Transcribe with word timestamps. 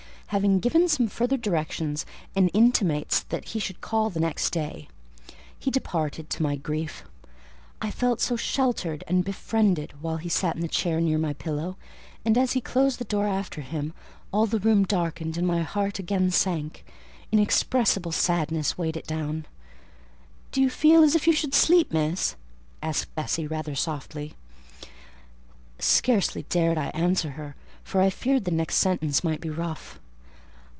Having 0.31 0.61
given 0.61 0.87
some 0.87 1.09
further 1.09 1.35
directions, 1.35 2.05
and 2.37 2.49
intimated 2.53 3.25
that 3.27 3.49
he 3.49 3.59
should 3.59 3.81
call 3.81 4.05
again 4.07 4.13
the 4.13 4.19
next 4.21 4.51
day, 4.51 4.87
he 5.59 5.69
departed; 5.69 6.29
to 6.29 6.41
my 6.41 6.55
grief: 6.55 7.03
I 7.81 7.91
felt 7.91 8.21
so 8.21 8.37
sheltered 8.37 9.03
and 9.09 9.25
befriended 9.25 9.91
while 10.01 10.15
he 10.15 10.29
sat 10.29 10.55
in 10.55 10.61
the 10.61 10.69
chair 10.69 11.01
near 11.01 11.17
my 11.17 11.33
pillow; 11.33 11.75
and 12.23 12.37
as 12.37 12.53
he 12.53 12.61
closed 12.61 12.97
the 12.97 13.03
door 13.03 13.27
after 13.27 13.59
him, 13.59 13.91
all 14.31 14.45
the 14.45 14.61
room 14.61 14.85
darkened 14.85 15.35
and 15.37 15.45
my 15.45 15.63
heart 15.63 15.99
again 15.99 16.31
sank: 16.31 16.85
inexpressible 17.33 18.13
sadness 18.13 18.77
weighed 18.77 18.95
it 18.95 19.05
down. 19.07 19.45
"Do 20.53 20.61
you 20.61 20.69
feel 20.69 21.03
as 21.03 21.13
if 21.13 21.27
you 21.27 21.33
should 21.33 21.53
sleep, 21.53 21.91
Miss?" 21.91 22.37
asked 22.81 23.13
Bessie, 23.15 23.47
rather 23.47 23.75
softly. 23.75 24.35
Scarcely 25.79 26.43
dared 26.47 26.77
I 26.77 26.85
answer 26.91 27.31
her; 27.31 27.57
for 27.83 27.99
I 27.99 28.09
feared 28.09 28.45
the 28.45 28.51
next 28.51 28.75
sentence 28.75 29.25
might 29.25 29.41
be 29.41 29.49
rough. 29.49 29.97